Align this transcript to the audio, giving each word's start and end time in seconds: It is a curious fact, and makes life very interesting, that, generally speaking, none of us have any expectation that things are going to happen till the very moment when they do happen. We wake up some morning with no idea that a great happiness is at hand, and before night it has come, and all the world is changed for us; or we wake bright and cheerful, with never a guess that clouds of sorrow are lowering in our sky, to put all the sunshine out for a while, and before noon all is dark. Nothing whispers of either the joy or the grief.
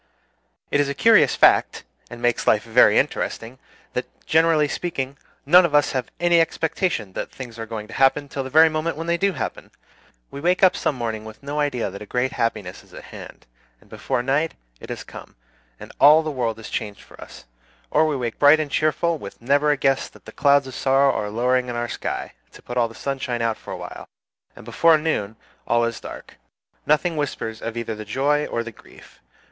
It 0.71 0.79
is 0.79 0.89
a 0.89 0.95
curious 0.95 1.35
fact, 1.35 1.83
and 2.09 2.23
makes 2.23 2.47
life 2.47 2.63
very 2.63 2.97
interesting, 2.97 3.59
that, 3.93 4.07
generally 4.25 4.67
speaking, 4.67 5.15
none 5.45 5.63
of 5.63 5.75
us 5.75 5.91
have 5.91 6.09
any 6.19 6.41
expectation 6.41 7.13
that 7.13 7.29
things 7.31 7.59
are 7.59 7.67
going 7.67 7.87
to 7.87 7.93
happen 7.93 8.27
till 8.27 8.43
the 8.43 8.49
very 8.49 8.67
moment 8.67 8.97
when 8.97 9.05
they 9.05 9.19
do 9.19 9.33
happen. 9.33 9.69
We 10.31 10.41
wake 10.41 10.63
up 10.63 10.75
some 10.75 10.95
morning 10.95 11.23
with 11.23 11.43
no 11.43 11.59
idea 11.59 11.91
that 11.91 12.01
a 12.01 12.07
great 12.07 12.31
happiness 12.31 12.83
is 12.83 12.95
at 12.95 13.03
hand, 13.13 13.45
and 13.79 13.91
before 13.91 14.23
night 14.23 14.55
it 14.79 14.89
has 14.89 15.03
come, 15.03 15.35
and 15.79 15.91
all 15.99 16.23
the 16.23 16.31
world 16.31 16.57
is 16.57 16.71
changed 16.71 17.01
for 17.01 17.21
us; 17.21 17.45
or 17.91 18.07
we 18.07 18.15
wake 18.15 18.39
bright 18.39 18.59
and 18.59 18.71
cheerful, 18.71 19.19
with 19.19 19.39
never 19.39 19.69
a 19.69 19.77
guess 19.77 20.07
that 20.09 20.25
clouds 20.35 20.65
of 20.65 20.73
sorrow 20.73 21.13
are 21.13 21.29
lowering 21.29 21.67
in 21.69 21.75
our 21.75 21.87
sky, 21.87 22.33
to 22.53 22.63
put 22.63 22.75
all 22.75 22.87
the 22.87 22.95
sunshine 22.95 23.43
out 23.43 23.55
for 23.55 23.71
a 23.71 23.77
while, 23.77 24.07
and 24.55 24.65
before 24.65 24.97
noon 24.97 25.35
all 25.67 25.83
is 25.85 25.99
dark. 25.99 26.37
Nothing 26.87 27.17
whispers 27.17 27.61
of 27.61 27.77
either 27.77 27.93
the 27.93 28.03
joy 28.03 28.47
or 28.47 28.63
the 28.63 28.71
grief. 28.71 29.19